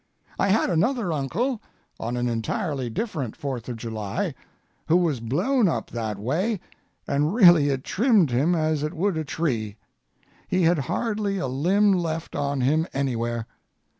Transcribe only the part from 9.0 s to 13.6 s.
a tree. He had hardly a limb left on him anywhere.